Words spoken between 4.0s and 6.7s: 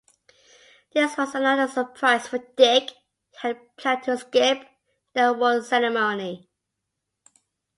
to skip the awards ceremony.